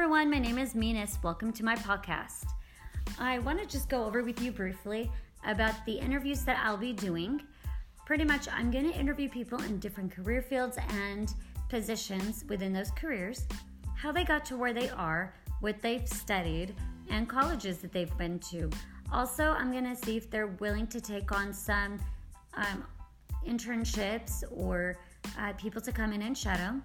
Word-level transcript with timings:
everyone. 0.00 0.30
My 0.30 0.38
name 0.38 0.58
is 0.58 0.76
Minas. 0.76 1.18
Welcome 1.24 1.52
to 1.54 1.64
my 1.64 1.74
podcast. 1.74 2.50
I 3.18 3.40
want 3.40 3.58
to 3.58 3.66
just 3.66 3.88
go 3.88 4.04
over 4.04 4.22
with 4.22 4.40
you 4.40 4.52
briefly 4.52 5.10
about 5.44 5.74
the 5.86 5.94
interviews 5.98 6.44
that 6.44 6.62
I'll 6.64 6.76
be 6.76 6.92
doing. 6.92 7.42
Pretty 8.06 8.22
much, 8.22 8.46
I'm 8.52 8.70
going 8.70 8.88
to 8.88 8.96
interview 8.96 9.28
people 9.28 9.60
in 9.62 9.80
different 9.80 10.12
career 10.12 10.40
fields 10.40 10.78
and 10.90 11.34
positions 11.68 12.44
within 12.48 12.72
those 12.72 12.92
careers, 12.92 13.48
how 13.96 14.12
they 14.12 14.22
got 14.22 14.44
to 14.44 14.56
where 14.56 14.72
they 14.72 14.88
are, 14.90 15.34
what 15.58 15.82
they've 15.82 16.08
studied, 16.08 16.76
and 17.10 17.28
colleges 17.28 17.78
that 17.78 17.90
they've 17.90 18.16
been 18.16 18.38
to. 18.50 18.70
Also, 19.12 19.46
I'm 19.46 19.72
going 19.72 19.96
to 19.96 19.96
see 19.96 20.16
if 20.16 20.30
they're 20.30 20.54
willing 20.60 20.86
to 20.86 21.00
take 21.00 21.32
on 21.32 21.52
some 21.52 21.98
um, 22.54 22.84
internships 23.44 24.44
or 24.52 24.96
uh, 25.40 25.54
people 25.54 25.80
to 25.80 25.90
come 25.90 26.12
in 26.12 26.22
and 26.22 26.38
shadow. 26.38 26.80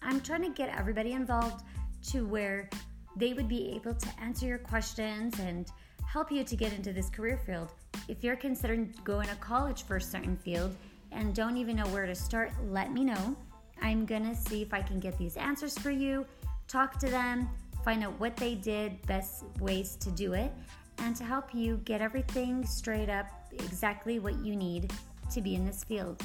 I'm 0.00 0.22
trying 0.22 0.42
to 0.42 0.50
get 0.50 0.74
everybody 0.74 1.12
involved 1.12 1.66
to 2.10 2.26
where 2.26 2.68
they 3.16 3.32
would 3.32 3.48
be 3.48 3.72
able 3.74 3.94
to 3.94 4.08
answer 4.20 4.46
your 4.46 4.58
questions 4.58 5.38
and 5.40 5.70
help 6.06 6.30
you 6.30 6.44
to 6.44 6.56
get 6.56 6.72
into 6.72 6.92
this 6.92 7.08
career 7.08 7.38
field. 7.38 7.70
If 8.08 8.22
you're 8.22 8.36
considering 8.36 8.94
going 9.04 9.28
to 9.28 9.36
college 9.36 9.84
for 9.84 9.96
a 9.96 10.00
certain 10.00 10.36
field 10.36 10.74
and 11.12 11.34
don't 11.34 11.56
even 11.56 11.76
know 11.76 11.86
where 11.86 12.06
to 12.06 12.14
start, 12.14 12.52
let 12.70 12.92
me 12.92 13.04
know. 13.04 13.36
I'm 13.82 14.06
gonna 14.06 14.34
see 14.34 14.62
if 14.62 14.72
I 14.72 14.82
can 14.82 15.00
get 15.00 15.18
these 15.18 15.36
answers 15.36 15.76
for 15.78 15.90
you, 15.90 16.26
talk 16.68 16.98
to 17.00 17.06
them, 17.06 17.48
find 17.84 18.02
out 18.04 18.18
what 18.18 18.36
they 18.36 18.54
did, 18.54 19.04
best 19.06 19.44
ways 19.60 19.96
to 19.96 20.10
do 20.10 20.32
it, 20.32 20.52
and 20.98 21.14
to 21.16 21.24
help 21.24 21.54
you 21.54 21.80
get 21.84 22.00
everything 22.00 22.64
straight 22.64 23.08
up 23.08 23.26
exactly 23.52 24.18
what 24.18 24.38
you 24.38 24.56
need 24.56 24.92
to 25.32 25.40
be 25.40 25.54
in 25.54 25.64
this 25.64 25.84
field. 25.84 26.22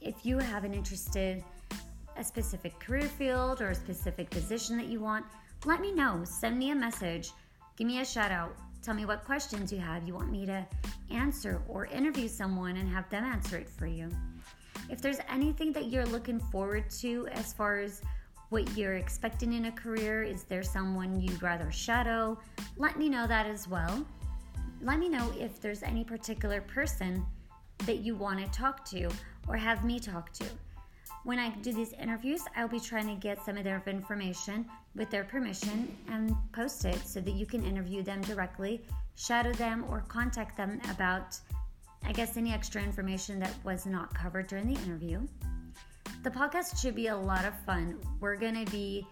If 0.00 0.14
you 0.24 0.38
have 0.38 0.64
an 0.64 0.74
interested 0.74 1.44
a 2.16 2.24
specific 2.24 2.78
career 2.78 3.08
field 3.08 3.60
or 3.60 3.70
a 3.70 3.74
specific 3.74 4.30
position 4.30 4.76
that 4.76 4.86
you 4.86 5.00
want, 5.00 5.24
let 5.64 5.80
me 5.80 5.92
know. 5.92 6.22
Send 6.24 6.58
me 6.58 6.70
a 6.70 6.74
message. 6.74 7.30
Give 7.76 7.86
me 7.86 8.00
a 8.00 8.04
shout 8.04 8.30
out. 8.30 8.56
Tell 8.82 8.94
me 8.94 9.06
what 9.06 9.24
questions 9.24 9.72
you 9.72 9.78
have 9.78 10.06
you 10.06 10.14
want 10.14 10.30
me 10.30 10.44
to 10.46 10.66
answer 11.10 11.62
or 11.68 11.86
interview 11.86 12.28
someone 12.28 12.76
and 12.76 12.88
have 12.88 13.08
them 13.08 13.24
answer 13.24 13.56
it 13.56 13.68
for 13.68 13.86
you. 13.86 14.10
If 14.90 15.00
there's 15.00 15.20
anything 15.30 15.72
that 15.72 15.86
you're 15.86 16.04
looking 16.04 16.38
forward 16.38 16.90
to 17.00 17.26
as 17.32 17.52
far 17.52 17.78
as 17.78 18.02
what 18.50 18.76
you're 18.76 18.94
expecting 18.94 19.54
in 19.54 19.64
a 19.64 19.72
career, 19.72 20.22
is 20.22 20.44
there 20.44 20.62
someone 20.62 21.18
you'd 21.18 21.42
rather 21.42 21.72
shadow? 21.72 22.38
Let 22.76 22.98
me 22.98 23.08
know 23.08 23.26
that 23.26 23.46
as 23.46 23.66
well. 23.66 24.06
Let 24.82 24.98
me 24.98 25.08
know 25.08 25.32
if 25.38 25.60
there's 25.60 25.82
any 25.82 26.04
particular 26.04 26.60
person 26.60 27.24
that 27.86 28.00
you 28.00 28.14
want 28.14 28.40
to 28.40 28.58
talk 28.58 28.84
to 28.90 29.08
or 29.48 29.56
have 29.56 29.84
me 29.84 29.98
talk 29.98 30.32
to. 30.34 30.44
When 31.22 31.38
I 31.38 31.50
do 31.50 31.72
these 31.72 31.92
interviews, 31.94 32.42
I'll 32.56 32.68
be 32.68 32.80
trying 32.80 33.06
to 33.06 33.14
get 33.14 33.42
some 33.44 33.56
of 33.56 33.64
their 33.64 33.82
information 33.86 34.66
with 34.94 35.10
their 35.10 35.24
permission 35.24 35.96
and 36.10 36.34
post 36.52 36.84
it 36.84 36.98
so 37.06 37.20
that 37.20 37.30
you 37.30 37.46
can 37.46 37.64
interview 37.64 38.02
them 38.02 38.20
directly, 38.22 38.84
shadow 39.16 39.52
them, 39.52 39.84
or 39.88 40.04
contact 40.08 40.56
them 40.56 40.80
about, 40.90 41.38
I 42.04 42.12
guess, 42.12 42.36
any 42.36 42.52
extra 42.52 42.82
information 42.82 43.38
that 43.40 43.54
was 43.64 43.86
not 43.86 44.12
covered 44.14 44.48
during 44.48 44.66
the 44.66 44.80
interview. 44.82 45.26
The 46.22 46.30
podcast 46.30 46.80
should 46.80 46.94
be 46.94 47.06
a 47.06 47.16
lot 47.16 47.44
of 47.44 47.58
fun. 47.60 47.98
We're 48.20 48.36
going 48.36 48.64
to 48.64 48.70
be 48.70 49.06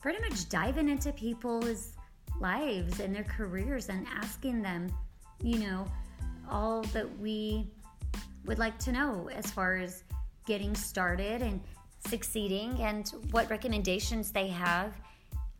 pretty 0.00 0.20
much 0.20 0.48
diving 0.48 0.88
into 0.88 1.12
people's 1.12 1.92
lives 2.40 3.00
and 3.00 3.14
their 3.14 3.24
careers 3.24 3.88
and 3.88 4.06
asking 4.14 4.62
them, 4.62 4.88
you 5.42 5.58
know, 5.58 5.86
all 6.50 6.82
that 6.82 7.18
we 7.18 7.66
would 8.44 8.58
like 8.58 8.78
to 8.78 8.92
know 8.92 9.28
as 9.34 9.50
far 9.50 9.76
as 9.76 10.04
getting 10.48 10.74
started 10.74 11.42
and 11.42 11.60
succeeding 12.08 12.80
and 12.80 13.12
what 13.30 13.48
recommendations 13.50 14.32
they 14.32 14.48
have. 14.48 14.92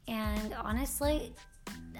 And 0.08 0.54
honestly, 0.54 1.32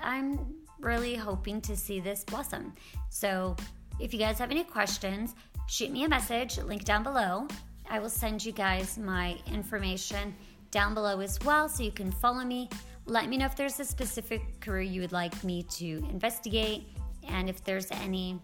I'm 0.02 0.54
really 0.80 1.14
hoping 1.14 1.60
to 1.60 1.76
see 1.76 2.00
this 2.00 2.24
blossom. 2.24 2.72
So 3.10 3.54
if 4.00 4.12
you 4.12 4.18
guys 4.18 4.38
have 4.38 4.50
any 4.50 4.64
questions, 4.64 5.34
shoot 5.66 5.90
me 5.90 6.04
a 6.04 6.08
message, 6.08 6.58
link 6.58 6.84
down 6.84 7.02
below. 7.02 7.46
I 7.90 7.98
will 7.98 8.10
send 8.10 8.44
you 8.44 8.52
guys 8.52 8.96
my 8.96 9.36
information 9.46 10.34
down 10.70 10.94
below 10.94 11.20
as 11.20 11.38
well 11.44 11.68
so 11.68 11.82
you 11.82 11.92
can 11.92 12.10
follow 12.10 12.44
me. 12.44 12.70
Let 13.06 13.28
me 13.28 13.36
know 13.36 13.46
if 13.46 13.56
there's 13.56 13.80
a 13.80 13.84
specific 13.84 14.60
career 14.60 14.82
you 14.82 15.00
would 15.02 15.12
like 15.12 15.44
me 15.44 15.62
to 15.76 15.86
investigate 16.10 16.84
and 17.28 17.48
if 17.48 17.62
there's 17.64 17.90
any 17.90 18.38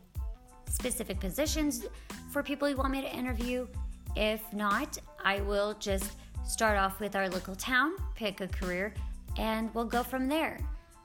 specific 0.68 1.20
positions 1.20 1.86
for 2.30 2.42
people 2.42 2.68
you 2.68 2.76
want 2.76 2.90
me 2.90 3.00
to 3.00 3.14
interview. 3.14 3.66
If 4.16 4.40
not, 4.52 4.98
I 5.24 5.40
will 5.40 5.74
just 5.74 6.12
start 6.46 6.78
off 6.78 7.00
with 7.00 7.16
our 7.16 7.28
local 7.28 7.54
town, 7.54 7.92
pick 8.14 8.40
a 8.40 8.48
career, 8.48 8.94
and 9.38 9.74
we'll 9.74 9.84
go 9.84 10.02
from 10.02 10.28
there. 10.28 10.58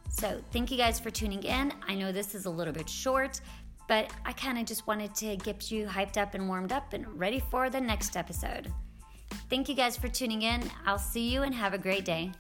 So, 0.10 0.42
thank 0.52 0.72
you 0.72 0.78
guys 0.78 1.00
for 1.00 1.10
tuning 1.10 1.44
in. 1.44 1.72
I 1.88 1.96
know 1.96 2.12
this 2.12 2.34
is 2.34 2.46
a 2.46 2.50
little 2.50 2.74
bit 2.74 2.90
short, 2.90 3.42
but 3.88 4.12
I 4.26 4.34
kind 4.34 4.58
of 4.58 4.66
just 4.66 4.88
wanted 4.88 5.14
to 5.16 5.36
get 5.38 5.72
you 5.72 5.86
hyped 5.86 6.18
up 6.18 6.34
and 6.34 6.48
warmed 6.48 6.72
up 6.72 6.94
and 6.94 7.08
ready 7.20 7.42
for 7.52 7.70
the 7.70 7.82
next 7.82 8.18
episode. 8.18 8.72
Thank 9.50 9.70
you 9.70 9.76
guys 9.76 9.98
for 9.98 10.08
tuning 10.08 10.44
in. 10.44 10.64
I'll 10.86 11.00
see 11.00 11.30
you 11.30 11.44
and 11.44 11.54
have 11.54 11.74
a 11.74 11.78
great 11.78 12.06
day. 12.06 12.32